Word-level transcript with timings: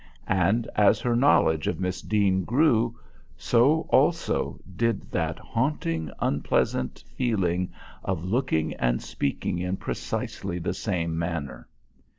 And 0.25 0.67
as 0.75 0.99
her 1.01 1.15
knowledge 1.15 1.67
of 1.67 1.79
Miss 1.79 2.01
Deane 2.01 2.43
grew, 2.43 2.97
so, 3.37 3.81
also, 3.89 4.59
did 4.75 5.03
that 5.11 5.37
haunting 5.37 6.09
unpleasant 6.19 7.03
feeling 7.15 7.71
of 8.03 8.25
looking 8.25 8.73
and 8.77 8.99
speaking 8.99 9.59
in 9.59 9.77
precisely 9.77 10.57
the 10.57 10.73
same 10.73 11.19
manner. 11.19 11.67